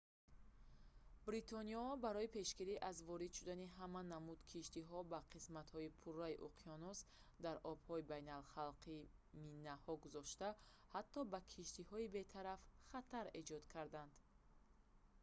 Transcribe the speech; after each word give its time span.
бритониё 1.25 1.83
барои 2.05 2.29
пешгирӣ 2.35 2.75
аз 2.89 2.97
ворид 3.09 3.33
шудани 3.37 3.67
ҳама 3.79 4.01
намуд 4.13 4.39
киштиҳо 4.51 4.99
ба 5.11 5.19
қисматҳои 5.33 5.93
пурраи 6.01 6.41
уқёнус 6.47 6.99
дар 7.45 7.55
обҳои 7.71 8.07
байналхалқӣ 8.11 8.95
минаҳо 9.45 9.93
гузошта 10.05 10.49
ҳатто 10.93 11.19
ба 11.31 11.39
киштиҳои 11.53 12.11
бетараф 12.17 12.59
хатар 12.91 13.25
эҷод 13.39 13.63
кард 13.75 13.93